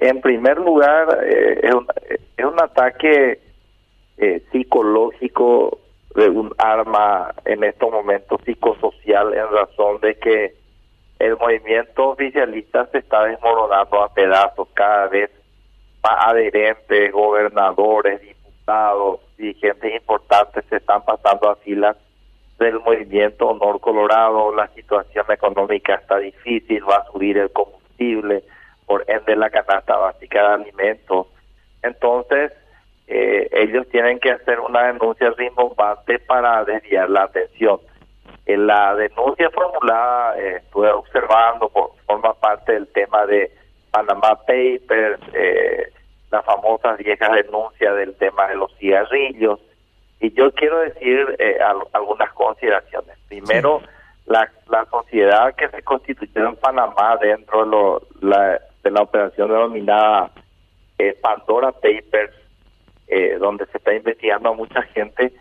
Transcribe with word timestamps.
en 0.00 0.20
primer 0.20 0.58
lugar, 0.58 1.24
eh, 1.24 1.60
es, 2.36 2.44
un, 2.44 2.60
ataque 2.60 3.40
eh, 4.16 4.42
psicológico 4.52 5.78
de 6.14 6.28
un 6.28 6.52
arma 6.58 7.34
en 7.44 7.64
estos 7.64 7.90
momentos 7.90 8.40
psicosocial 8.44 9.34
en 9.34 9.48
razón 9.50 10.00
de 10.00 10.18
que 10.18 10.54
el 11.18 11.36
movimiento 11.36 12.10
oficialista 12.10 12.86
se 12.86 12.98
está 12.98 13.24
desmoronando 13.24 14.02
a 14.02 14.12
pedazos 14.12 14.68
cada 14.74 15.08
vez 15.08 15.30
más 16.02 16.16
adherentes, 16.26 17.12
gobernadores, 17.12 18.20
diputados, 18.20 19.20
dirigentes 19.36 19.94
importantes 19.94 20.64
se 20.68 20.76
están 20.76 21.04
pasando 21.04 21.50
a 21.50 21.56
filas 21.56 21.96
del 22.58 22.80
movimiento 22.80 23.48
Honor 23.48 23.80
Colorado, 23.80 24.54
la 24.54 24.68
situación 24.68 25.24
económica 25.30 25.94
está 25.94 26.18
difícil, 26.18 26.82
va 26.88 26.96
a 26.96 27.12
subir 27.12 27.38
el 27.38 27.50
combustible, 27.50 28.42
por 28.88 29.04
ende 29.06 29.36
la 29.36 29.50
canasta 29.50 29.96
básica 29.96 30.40
de 30.40 30.54
alimentos. 30.54 31.26
Entonces, 31.82 32.52
eh, 33.06 33.48
ellos 33.52 33.86
tienen 33.90 34.18
que 34.18 34.32
hacer 34.32 34.58
una 34.58 34.92
denuncia 34.92 35.30
rimbombante 35.36 36.18
para 36.20 36.64
desviar 36.64 37.08
la 37.10 37.24
atención. 37.24 37.78
En 38.46 38.66
la 38.66 38.94
denuncia 38.96 39.50
formulada, 39.50 40.38
eh, 40.38 40.56
estuve 40.64 40.90
observando, 40.90 41.68
por, 41.68 41.90
forma 42.06 42.32
parte 42.34 42.72
del 42.72 42.88
tema 42.88 43.26
de 43.26 43.52
Panama 43.90 44.34
Papers, 44.46 45.20
eh, 45.34 45.92
las 46.30 46.44
famosas 46.44 46.96
viejas 46.98 47.30
denuncias 47.32 47.94
del 47.94 48.14
tema 48.16 48.48
de 48.48 48.56
los 48.56 48.74
cigarrillos. 48.78 49.60
Y 50.20 50.32
yo 50.32 50.50
quiero 50.52 50.80
decir 50.80 51.36
eh, 51.38 51.58
algunas 51.92 52.32
consideraciones. 52.32 53.16
Primero, 53.28 53.82
la, 54.26 54.50
la 54.68 54.84
sociedad 54.86 55.54
que 55.54 55.68
se 55.68 55.82
constituyó 55.82 56.48
en 56.48 56.56
Panamá 56.56 57.16
dentro 57.20 57.64
de, 57.64 57.70
lo, 57.70 58.02
la, 58.20 58.60
de 58.82 58.90
la 58.90 59.02
operación 59.02 59.48
denominada 59.48 60.30
eh, 60.98 61.16
Pandora 61.20 61.72
Papers, 61.72 62.34
eh, 63.06 63.36
donde 63.38 63.66
se 63.66 63.78
está 63.78 63.94
investigando 63.94 64.50
a 64.50 64.54
mucha 64.54 64.82
gente, 64.82 65.32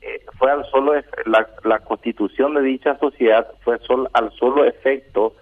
eh, 0.00 0.24
fue 0.38 0.50
al 0.50 0.64
solo 0.70 0.94
la, 1.24 1.48
la 1.64 1.78
constitución 1.80 2.54
de 2.54 2.62
dicha 2.62 2.98
sociedad 2.98 3.46
fue 3.62 3.78
sol, 3.80 4.08
al 4.12 4.32
solo 4.32 4.64
efecto 4.64 5.34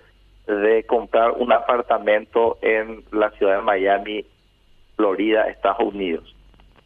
de 0.46 0.84
comprar 0.84 1.32
un 1.32 1.52
apartamento 1.52 2.58
en 2.62 3.02
la 3.12 3.30
ciudad 3.30 3.56
de 3.56 3.62
Miami, 3.62 4.24
Florida, 4.96 5.48
Estados 5.48 5.94
Unidos. 5.94 6.34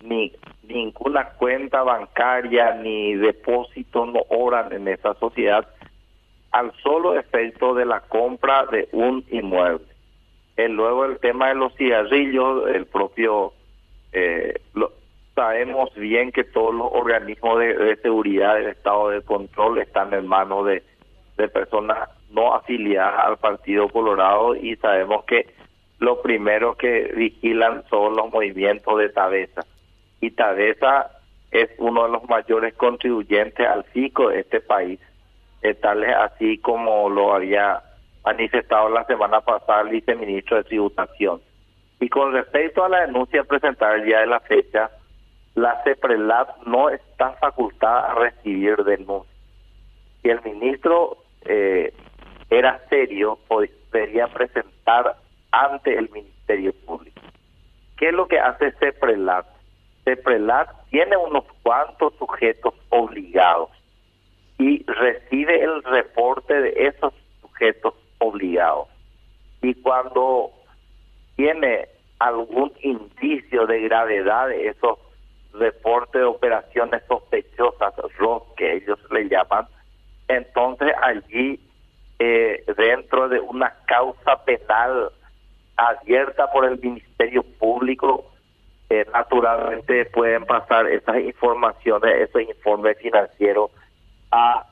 Ni 0.00 0.32
ninguna 0.62 1.30
cuenta 1.30 1.82
bancaria 1.82 2.74
ni 2.74 3.14
depósito 3.14 4.06
no 4.06 4.20
oran 4.28 4.72
en 4.72 4.86
esa 4.88 5.14
sociedad 5.14 5.66
al 6.52 6.72
solo 6.82 7.18
efecto 7.18 7.74
de 7.74 7.84
la 7.84 8.00
compra 8.00 8.64
de 8.66 8.88
un 8.92 9.24
inmueble. 9.30 9.84
El, 10.58 10.72
luego 10.72 11.04
el 11.04 11.20
tema 11.20 11.48
de 11.48 11.54
los 11.54 11.72
cigarrillos, 11.76 12.68
el 12.74 12.84
propio, 12.86 13.52
eh, 14.12 14.54
lo, 14.74 14.90
sabemos 15.32 15.94
bien 15.94 16.32
que 16.32 16.42
todos 16.42 16.74
los 16.74 16.88
organismos 16.90 17.60
de, 17.60 17.96
seguridad 18.02 18.56
del 18.56 18.66
Estado 18.66 19.10
de 19.10 19.22
control 19.22 19.78
están 19.78 20.12
en 20.12 20.26
manos 20.26 20.66
de, 20.66 20.82
personas 21.50 22.10
no 22.30 22.56
afiliadas 22.56 23.24
al 23.24 23.36
Partido 23.36 23.88
Colorado 23.88 24.56
y 24.56 24.74
sabemos 24.74 25.24
que 25.26 25.46
lo 26.00 26.20
primero 26.22 26.74
que 26.74 27.12
vigilan 27.14 27.84
son 27.88 28.16
los 28.16 28.28
movimientos 28.32 28.98
de 28.98 29.10
Tabeza. 29.10 29.64
Y 30.20 30.32
Tabeza 30.32 31.08
es 31.52 31.70
uno 31.78 32.06
de 32.06 32.10
los 32.10 32.28
mayores 32.28 32.74
contribuyentes 32.74 33.64
al 33.64 33.84
FICO 33.84 34.30
de 34.30 34.40
este 34.40 34.60
país, 34.60 34.98
eh, 35.62 35.74
tal 35.74 36.02
así 36.02 36.58
como 36.58 37.08
lo 37.08 37.32
había 37.32 37.80
manifestado 38.24 38.88
la 38.88 39.04
semana 39.04 39.40
pasada 39.40 39.82
el 39.82 39.88
viceministro 39.88 40.58
de 40.58 40.64
Tributación. 40.64 41.40
Y 42.00 42.08
con 42.08 42.32
respecto 42.32 42.84
a 42.84 42.88
la 42.88 43.00
denuncia 43.06 43.44
presentada 43.44 43.96
el 43.96 44.04
día 44.04 44.20
de 44.20 44.26
la 44.26 44.40
fecha, 44.40 44.90
la 45.54 45.82
CEPRELAB 45.82 46.66
no 46.66 46.90
está 46.90 47.32
facultada 47.32 48.12
a 48.12 48.14
recibir 48.14 48.76
denuncias. 48.84 49.34
Si 50.22 50.28
el 50.28 50.40
ministro 50.42 51.18
eh, 51.44 51.92
era 52.50 52.80
serio, 52.88 53.38
podría 53.48 54.28
presentar 54.28 55.16
ante 55.50 55.96
el 55.96 56.08
Ministerio 56.10 56.72
Público. 56.86 57.20
¿Qué 57.96 58.08
es 58.08 58.14
lo 58.14 58.28
que 58.28 58.38
hace 58.38 58.72
CEPRELAB? 58.72 59.44
CEPRELAB 60.04 60.68
tiene 60.90 61.16
unos 61.16 61.44
cuantos 61.62 62.14
sujetos 62.16 62.74
obligados 62.90 63.70
y 64.58 64.84
recibe 64.86 65.62
el 65.62 65.82
reporte 65.82 66.54
de 66.60 66.86
esos 66.86 67.12
sujetos 67.40 67.94
obligados. 68.18 68.88
Y 69.62 69.74
cuando 69.74 70.52
tiene 71.36 71.88
algún 72.18 72.72
indicio 72.82 73.66
de 73.66 73.80
gravedad 73.82 74.48
de 74.48 74.68
esos 74.68 74.98
reportes 75.52 76.20
de 76.20 76.24
operaciones 76.24 77.02
sospechosas, 77.08 77.94
ROS, 78.18 78.42
que 78.56 78.76
ellos 78.76 78.98
le 79.10 79.28
llaman, 79.28 79.66
entonces 80.28 80.92
allí, 81.02 81.60
eh, 82.18 82.64
dentro 82.76 83.28
de 83.28 83.40
una 83.40 83.74
causa 83.86 84.44
penal 84.44 85.10
abierta 85.76 86.50
por 86.50 86.64
el 86.64 86.78
Ministerio 86.80 87.42
Público, 87.58 88.30
eh, 88.90 89.06
naturalmente 89.12 90.06
pueden 90.06 90.44
pasar 90.44 90.88
esas 90.88 91.20
informaciones, 91.20 92.28
esos 92.28 92.42
informes 92.42 92.96
financieros 92.98 93.70
a 94.30 94.66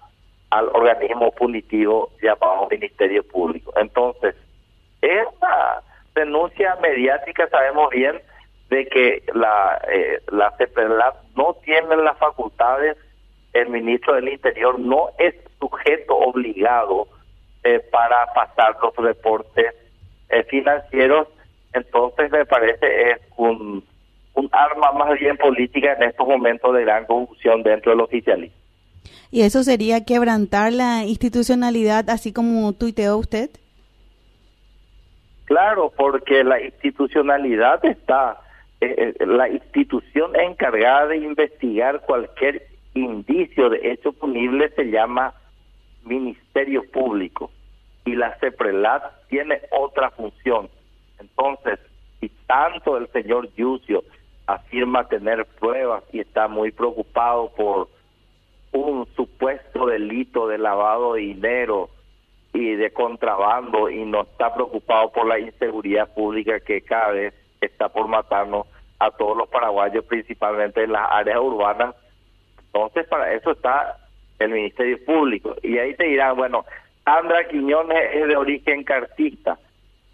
al 0.50 0.68
organismo 0.68 1.30
punitivo 1.32 2.10
llamado 2.22 2.68
Ministerio 2.70 3.26
Público. 3.26 3.72
Entonces, 3.76 4.34
es 5.02 5.26
una 5.40 5.82
denuncia 6.14 6.76
mediática, 6.80 7.48
sabemos 7.48 7.90
bien, 7.90 8.20
de 8.70 8.86
que 8.86 9.22
la, 9.34 9.80
eh, 9.92 10.20
la 10.32 10.50
CEPRLAB 10.56 11.14
no 11.36 11.54
tiene 11.64 11.96
las 11.96 12.18
facultades, 12.18 12.96
el 13.52 13.68
ministro 13.68 14.14
del 14.14 14.28
Interior 14.28 14.78
no 14.78 15.10
es 15.18 15.34
sujeto 15.58 16.16
obligado 16.16 17.08
eh, 17.64 17.80
para 17.90 18.26
pasar 18.34 18.76
los 18.82 18.94
reportes 18.96 19.74
eh, 20.28 20.42
financieros, 20.44 21.28
entonces 21.72 22.30
me 22.30 22.44
parece 22.44 23.10
es 23.10 23.20
un, 23.36 23.84
un 24.34 24.48
arma 24.52 24.92
más 24.92 25.18
bien 25.18 25.36
política 25.36 25.92
en 25.92 26.04
estos 26.04 26.26
momentos 26.26 26.74
de 26.74 26.82
gran 26.82 27.06
confusión 27.06 27.62
dentro 27.62 27.92
del 27.92 28.00
oficialismo. 28.00 28.56
¿Y 29.30 29.42
eso 29.42 29.62
sería 29.62 30.04
quebrantar 30.04 30.72
la 30.72 31.04
institucionalidad 31.04 32.08
así 32.10 32.32
como 32.32 32.72
tuiteó 32.72 33.16
usted? 33.18 33.50
Claro, 35.46 35.92
porque 35.96 36.42
la 36.42 36.60
institucionalidad 36.60 37.84
está, 37.84 38.40
eh, 38.80 39.14
eh, 39.18 39.26
la 39.26 39.48
institución 39.48 40.34
encargada 40.34 41.08
de 41.08 41.18
investigar 41.18 42.00
cualquier 42.00 42.66
indicio 42.94 43.70
de 43.70 43.92
hecho 43.92 44.12
punible 44.12 44.70
se 44.70 44.90
llama 44.90 45.34
Ministerio 46.04 46.82
Público 46.90 47.50
y 48.04 48.14
la 48.14 48.36
CEPRELAT 48.38 49.28
tiene 49.28 49.60
otra 49.70 50.10
función. 50.10 50.68
Entonces, 51.18 51.78
si 52.20 52.28
tanto 52.46 52.96
el 52.96 53.08
señor 53.08 53.48
Yucio 53.56 54.02
afirma 54.46 55.08
tener 55.08 55.44
pruebas 55.44 56.04
y 56.12 56.20
está 56.20 56.48
muy 56.48 56.70
preocupado 56.70 57.50
por 57.56 57.88
un 58.72 59.06
supuesto 59.14 59.86
delito 59.86 60.48
de 60.48 60.58
lavado 60.58 61.14
de 61.14 61.22
dinero 61.22 61.90
y 62.52 62.74
de 62.74 62.90
contrabando 62.92 63.90
y 63.90 64.04
no 64.04 64.22
está 64.22 64.54
preocupado 64.54 65.12
por 65.12 65.26
la 65.26 65.38
inseguridad 65.38 66.12
pública 66.14 66.60
que 66.60 66.80
cada 66.82 67.12
vez 67.12 67.34
está 67.60 67.88
por 67.88 68.08
matarnos 68.08 68.66
a 68.98 69.10
todos 69.10 69.36
los 69.36 69.48
paraguayos, 69.48 70.04
principalmente 70.04 70.84
en 70.84 70.92
las 70.92 71.08
áreas 71.10 71.38
urbanas. 71.38 71.94
Entonces, 72.72 73.06
para 73.08 73.32
eso 73.32 73.52
está 73.52 73.98
el 74.38 74.50
Ministerio 74.50 75.02
Público. 75.04 75.54
Y 75.62 75.78
ahí 75.78 75.94
te 75.94 76.04
dirán, 76.04 76.36
bueno, 76.36 76.64
Sandra 77.04 77.46
Quiñones 77.48 78.14
es 78.14 78.28
de 78.28 78.36
origen 78.36 78.84
cartista. 78.84 79.58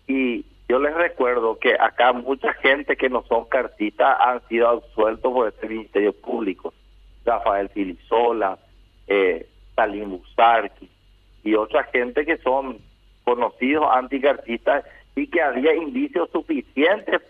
Y 0.07 0.45
yo 0.69 0.79
les 0.79 0.95
recuerdo 0.95 1.59
que 1.59 1.75
acá 1.79 2.13
mucha 2.13 2.53
gente 2.55 2.97
que 2.97 3.09
no 3.09 3.23
son 3.29 3.45
cartistas 3.47 4.17
han 4.21 4.47
sido 4.49 4.69
absueltos 4.69 5.33
por 5.33 5.49
este 5.49 5.69
Ministerio 5.69 6.13
Público. 6.13 6.73
Rafael 7.25 7.69
Filisola, 7.71 8.59
eh, 9.07 9.47
Salim 9.75 10.11
Busarqui 10.11 10.89
y 11.45 11.55
otra 11.55 11.85
gente 11.85 12.25
que 12.25 12.39
son 12.39 12.79
conocidos 13.25 13.87
anticartistas 13.91 14.85
y 15.15 15.27
que 15.27 15.43
había 15.43 15.75
indicios 15.75 16.31
suficientes 16.31 17.21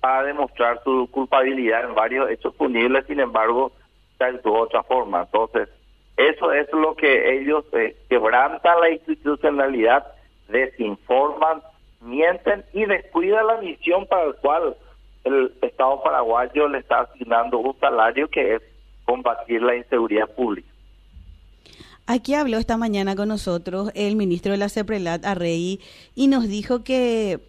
para 0.00 0.24
demostrar 0.24 0.80
su 0.84 1.08
culpabilidad 1.10 1.84
en 1.84 1.94
varios 1.94 2.30
hechos 2.30 2.54
punibles, 2.54 3.06
sin 3.06 3.20
embargo, 3.20 3.72
se 4.16 4.24
actuó 4.24 4.54
de 4.54 4.60
otra 4.62 4.82
forma. 4.82 5.22
Entonces, 5.22 5.68
eso 6.16 6.52
es 6.52 6.72
lo 6.72 6.94
que 6.94 7.38
ellos 7.38 7.64
eh, 7.72 7.96
quebrantan 8.08 8.80
la 8.80 8.90
institucionalidad, 8.90 10.06
desinforman, 10.48 11.62
mienten 12.00 12.64
y 12.72 12.84
descuidan 12.86 13.46
la 13.46 13.56
misión 13.58 14.06
para 14.06 14.26
la 14.26 14.32
cual 14.34 14.76
el 15.24 15.52
Estado 15.62 16.02
paraguayo 16.02 16.68
le 16.68 16.78
está 16.78 17.00
asignando 17.00 17.58
un 17.58 17.78
salario 17.78 18.28
que 18.28 18.56
es 18.56 18.62
combatir 19.08 19.62
la 19.62 19.74
inseguridad 19.74 20.28
pública. 20.28 20.68
Aquí 22.06 22.34
habló 22.34 22.58
esta 22.58 22.76
mañana 22.76 23.16
con 23.16 23.28
nosotros 23.28 23.90
el 23.94 24.16
ministro 24.16 24.52
de 24.52 24.58
la 24.58 24.68
CEPRELAT, 24.68 25.24
Arrey, 25.24 25.80
y 26.14 26.26
nos 26.26 26.46
dijo 26.46 26.84
que 26.84 27.40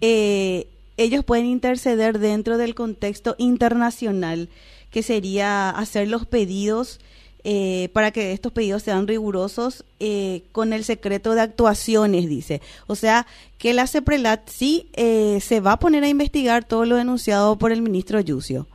eh, 0.00 0.66
ellos 0.96 1.24
pueden 1.24 1.46
interceder 1.46 2.18
dentro 2.18 2.58
del 2.58 2.74
contexto 2.74 3.36
internacional, 3.38 4.48
que 4.90 5.04
sería 5.04 5.70
hacer 5.70 6.08
los 6.08 6.26
pedidos 6.26 6.98
eh, 7.44 7.90
para 7.92 8.10
que 8.10 8.32
estos 8.32 8.50
pedidos 8.50 8.82
sean 8.82 9.06
rigurosos 9.06 9.84
eh, 10.00 10.42
con 10.50 10.72
el 10.72 10.82
secreto 10.82 11.34
de 11.34 11.42
actuaciones, 11.42 12.28
dice. 12.28 12.60
O 12.88 12.96
sea, 12.96 13.28
que 13.58 13.72
la 13.72 13.86
CEPRELAT 13.86 14.48
sí 14.48 14.90
eh, 14.94 15.38
se 15.40 15.60
va 15.60 15.72
a 15.72 15.78
poner 15.78 16.02
a 16.02 16.08
investigar 16.08 16.64
todo 16.64 16.84
lo 16.84 16.96
denunciado 16.96 17.56
por 17.56 17.70
el 17.70 17.82
ministro 17.82 18.18
Yucio. 18.18 18.66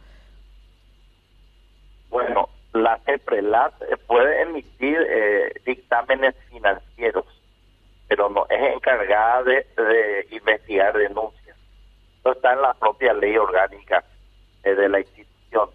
La 2.73 2.97
CEPRELAT 3.05 3.73
puede 4.07 4.41
emitir 4.41 4.99
dictámenes 5.63 6.35
financieros, 6.49 7.25
pero 8.07 8.29
no 8.29 8.45
es 8.49 8.73
encargada 8.75 9.43
de, 9.43 10.27
investigar 10.31 10.97
denuncias. 10.97 11.55
Esto 12.17 12.31
está 12.31 12.53
en 12.53 12.61
la 12.61 12.73
propia 12.73 13.13
ley 13.13 13.37
orgánica 13.37 14.03
de 14.63 14.89
la 14.89 14.99
institución. 14.99 15.69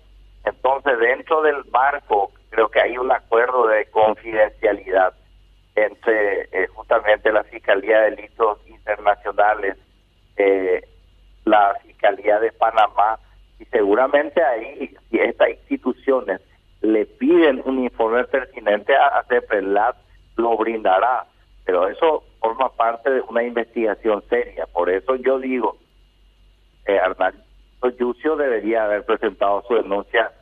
Entonces, 0.44 0.98
dentro 0.98 1.42
del 1.42 1.64
marco 1.70 2.32
creo 2.50 2.68
que 2.68 2.80
hay 2.80 2.98
un 2.98 3.12
acuerdo 3.12 3.66
de 3.68 3.86
confidencialidad 3.90 5.14
entre 5.74 6.48
eh, 6.52 6.66
justamente 6.68 7.30
la 7.32 7.44
Fiscalía 7.44 8.00
de 8.00 8.10
Delitos 8.10 8.58
Internacionales, 8.66 9.76
eh, 10.36 10.82
la 11.44 11.76
Fiscalía 11.84 12.40
de 12.40 12.52
Panamá, 12.52 13.18
y 13.58 13.64
seguramente 13.66 14.42
ahí, 14.42 14.94
si 15.10 15.18
estas 15.18 15.50
instituciones 15.50 16.40
le 16.80 17.06
piden 17.06 17.62
un 17.64 17.82
informe 17.82 18.24
pertinente 18.24 18.94
a, 18.94 19.22
CEPRELAT, 19.28 19.96
lo 20.36 20.56
brindará, 20.56 21.26
pero 21.64 21.88
eso 21.88 22.24
forma 22.40 22.68
parte 22.70 23.10
de 23.10 23.20
una 23.22 23.42
investigación 23.42 24.22
seria. 24.28 24.66
Por 24.66 24.90
eso 24.90 25.16
yo 25.16 25.38
digo, 25.38 25.76
eh, 26.86 26.98
Arnaldo 26.98 27.42
Yucio 27.98 28.36
debería 28.36 28.84
haber 28.84 29.04
presentado 29.04 29.62
su 29.66 29.74
denuncia 29.74 30.32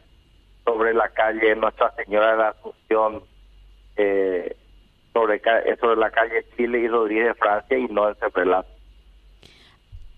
sobre 0.65 0.93
la 0.95 1.09
calle 1.11 1.55
Nuestra 1.57 1.93
Señora 1.93 2.33
de 2.33 2.37
la 2.37 2.49
Asunción, 2.49 3.23
eh, 3.97 4.57
sobre, 5.13 5.37
eh, 5.37 5.77
sobre 5.81 5.97
la 5.97 6.11
calle 6.11 6.45
Chile 6.57 6.81
y 6.81 6.89
Rodríguez 6.89 7.29
de 7.29 7.35
Francia 7.35 7.79
y 7.79 7.87
no 7.87 8.09
en 8.09 8.15
Cepelaz. 8.17 8.67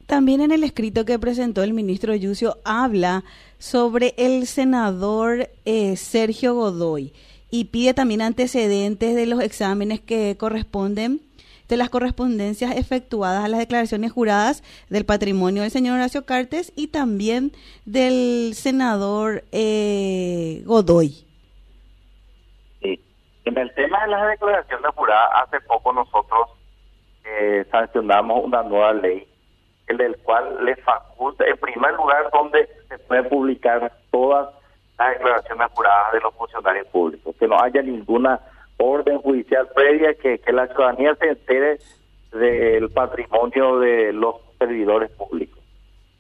También 0.09 0.41
en 0.41 0.53
el 0.53 0.65
escrito 0.65 1.05
que 1.05 1.19
presentó 1.19 1.63
el 1.63 1.75
ministro 1.75 2.15
Yucio 2.15 2.57
habla 2.65 3.25
sobre 3.59 4.15
el 4.17 4.47
senador 4.47 5.51
eh, 5.67 5.97
Sergio 5.97 6.55
Godoy 6.55 7.13
y 7.51 7.67
pide 7.67 7.93
también 7.93 8.23
antecedentes 8.23 9.15
de 9.15 9.27
los 9.27 9.43
exámenes 9.43 10.01
que 10.01 10.35
corresponden 10.39 11.21
de 11.69 11.77
las 11.77 11.91
correspondencias 11.91 12.75
efectuadas 12.75 13.45
a 13.45 13.49
las 13.49 13.61
declaraciones 13.61 14.11
juradas 14.11 14.63
del 14.89 15.05
patrimonio 15.05 15.61
del 15.61 15.71
señor 15.71 15.97
Horacio 15.97 16.25
Cartes 16.25 16.73
y 16.75 16.87
también 16.87 17.53
del 17.85 18.55
senador 18.55 19.45
eh, 19.53 20.63
Godoy. 20.65 21.27
Sí. 22.81 22.99
En 23.45 23.59
el 23.59 23.75
tema 23.75 24.05
de 24.05 24.09
las 24.09 24.27
declaraciones 24.27 24.91
juradas, 24.95 25.29
hace 25.35 25.61
poco 25.67 25.93
nosotros 25.93 26.49
eh, 27.27 27.67
sancionamos 27.71 28.43
una 28.43 28.63
nueva 28.63 28.95
ley, 28.95 29.29
el 29.89 30.17
cual 30.19 30.65
le 30.65 30.77
faculta, 30.77 31.47
en 31.47 31.57
primer 31.57 31.95
lugar, 31.95 32.29
donde 32.33 32.69
se 32.89 32.99
puede 32.99 33.25
publicar 33.25 33.93
todas 34.11 34.49
las 34.99 35.11
declaraciones 35.11 35.69
juradas 35.75 36.13
de 36.13 36.21
los 36.21 36.35
funcionarios 36.35 36.87
públicos, 36.89 37.35
que 37.39 37.49
no 37.49 37.61
haya 37.61 37.83
ninguna 37.83 38.41
orden 38.79 39.19
judicial 39.19 39.69
previa 39.75 40.15
que, 40.15 40.39
que 40.39 40.53
la 40.53 40.67
ciudadanía 40.69 41.15
se 41.17 41.29
entere 41.29 41.79
del 42.33 42.91
patrimonio 42.91 43.79
de 43.79 44.13
los 44.13 44.37
servidores 44.59 45.11
públicos. 45.13 45.59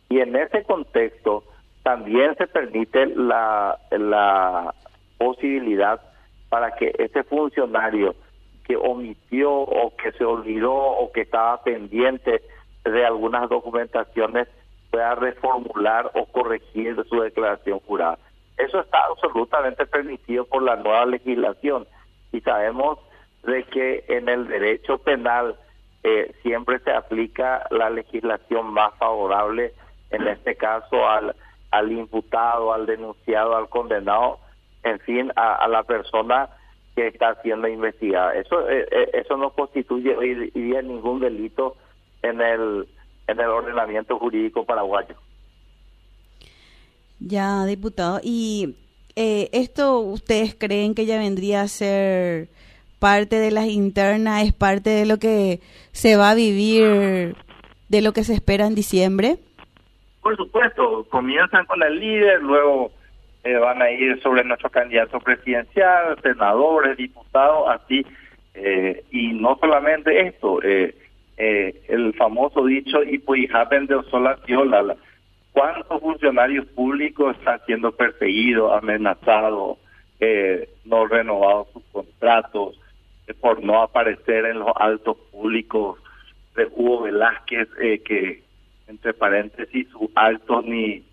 Y 0.08 0.20
en 0.20 0.36
ese 0.36 0.64
contexto 0.64 1.44
también 1.82 2.34
se 2.36 2.46
permite 2.46 3.06
la, 3.06 3.78
la 3.90 4.74
posibilidad 5.18 6.00
para 6.48 6.74
que 6.74 6.94
ese 6.98 7.24
funcionario 7.24 8.14
que 8.64 8.76
omitió 8.76 9.52
o 9.52 9.94
que 9.96 10.12
se 10.12 10.24
olvidó 10.24 10.74
o 10.74 11.10
que 11.12 11.22
estaba 11.22 11.62
pendiente 11.62 12.42
de 12.92 13.04
algunas 13.04 13.48
documentaciones 13.48 14.48
pueda 14.90 15.14
reformular 15.14 16.10
o 16.14 16.26
corregir 16.26 16.96
su 17.08 17.20
declaración 17.20 17.80
jurada. 17.80 18.18
Eso 18.56 18.80
está 18.80 18.98
absolutamente 19.04 19.86
permitido 19.86 20.44
por 20.44 20.62
la 20.62 20.76
nueva 20.76 21.06
legislación 21.06 21.86
y 22.32 22.40
sabemos 22.40 22.98
de 23.44 23.64
que 23.64 24.04
en 24.08 24.28
el 24.28 24.48
derecho 24.48 24.98
penal 24.98 25.56
eh, 26.02 26.34
siempre 26.42 26.78
se 26.80 26.90
aplica 26.90 27.66
la 27.70 27.90
legislación 27.90 28.72
más 28.72 28.94
favorable, 28.98 29.72
en 30.10 30.26
este 30.26 30.56
caso 30.56 31.08
al, 31.08 31.34
al 31.70 31.92
imputado, 31.92 32.72
al 32.72 32.86
denunciado, 32.86 33.56
al 33.56 33.68
condenado, 33.68 34.38
en 34.82 34.98
fin, 35.00 35.32
a, 35.36 35.66
la 35.68 35.82
persona 35.82 36.48
que 36.94 37.08
está 37.08 37.40
siendo 37.42 37.68
investigada. 37.68 38.34
Eso 38.34 38.68
eh, 38.68 38.86
eh, 38.90 39.10
eso 39.14 39.36
no 39.36 39.50
constituye 39.50 40.16
hoy 40.16 40.52
ningún 40.54 41.20
delito 41.20 41.76
en 42.22 42.40
el 42.40 42.88
en 43.28 43.38
el 43.38 43.46
ordenamiento 43.46 44.18
jurídico 44.18 44.64
paraguayo. 44.64 45.14
Ya, 47.20 47.64
diputado, 47.66 48.20
y 48.22 48.76
eh, 49.16 49.50
¿esto 49.52 49.98
ustedes 50.00 50.54
creen 50.54 50.94
que 50.94 51.04
ya 51.04 51.18
vendría 51.18 51.62
a 51.62 51.68
ser 51.68 52.48
parte 52.98 53.36
de 53.36 53.50
las 53.50 53.66
internas, 53.66 54.44
es 54.44 54.52
parte 54.52 54.90
de 54.90 55.06
lo 55.06 55.18
que 55.18 55.60
se 55.92 56.16
va 56.16 56.30
a 56.30 56.34
vivir, 56.34 57.36
de 57.88 58.02
lo 58.02 58.12
que 58.12 58.24
se 58.24 58.34
espera 58.34 58.66
en 58.66 58.74
diciembre? 58.74 59.36
Por 60.22 60.36
supuesto, 60.36 61.04
comienzan 61.10 61.66
con 61.66 61.82
el 61.82 61.98
líder, 61.98 62.42
luego 62.42 62.92
eh, 63.44 63.54
van 63.54 63.82
a 63.82 63.90
ir 63.90 64.20
sobre 64.22 64.44
nuestro 64.44 64.70
candidato 64.70 65.20
presidencial, 65.20 66.18
senadores, 66.22 66.96
diputados, 66.96 67.68
así. 67.68 68.04
Eh, 68.54 69.04
y 69.10 69.32
no 69.34 69.56
solamente 69.60 70.26
esto, 70.26 70.60
el 71.38 72.14
famoso 72.14 72.64
dicho, 72.66 73.02
y 73.02 73.18
pues 73.18 73.48
de 73.48 74.02
sola 74.10 74.38
la 74.66 74.96
¿Cuántos 75.52 76.00
funcionarios 76.00 76.66
públicos 76.66 77.36
están 77.36 77.60
siendo 77.66 77.92
perseguidos, 77.92 78.72
amenazados, 78.72 79.78
eh, 80.20 80.68
no 80.84 81.06
renovados 81.06 81.68
sus 81.72 81.82
contratos 81.92 82.78
eh, 83.26 83.34
por 83.34 83.62
no 83.62 83.82
aparecer 83.82 84.46
en 84.46 84.60
los 84.60 84.72
altos 84.76 85.16
públicos 85.32 85.98
de 86.54 86.66
Hugo 86.66 87.02
Velázquez, 87.02 87.68
eh, 87.80 88.00
que 88.04 88.42
entre 88.88 89.14
paréntesis 89.14 89.88
sus 89.90 90.10
altos 90.14 90.64
ni 90.64 91.04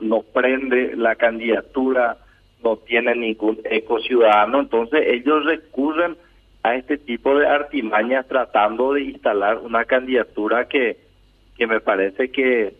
no 0.00 0.22
prende 0.22 0.96
la 0.96 1.16
candidatura, 1.16 2.16
no 2.64 2.76
tiene 2.78 3.14
ningún 3.14 3.58
eco 3.64 4.00
ciudadano, 4.00 4.60
entonces 4.60 5.02
ellos 5.06 5.44
recurren 5.44 6.16
a 6.66 6.74
este 6.74 6.98
tipo 6.98 7.38
de 7.38 7.46
artimañas 7.46 8.26
tratando 8.26 8.94
de 8.94 9.02
instalar 9.02 9.58
una 9.58 9.84
candidatura 9.84 10.66
que, 10.66 10.96
que 11.56 11.66
me 11.68 11.78
parece 11.78 12.32
que 12.32 12.74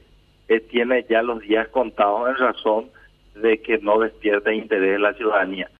tiene 0.70 1.06
ya 1.08 1.22
los 1.22 1.40
días 1.40 1.68
contados 1.68 2.30
en 2.30 2.36
razón 2.36 2.86
de 3.36 3.62
que 3.62 3.78
no 3.78 4.00
despierte 4.00 4.54
interés 4.54 4.92
de 4.94 4.98
la 4.98 5.14
ciudadanía. 5.14 5.70